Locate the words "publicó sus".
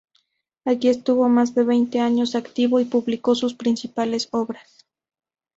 2.85-3.53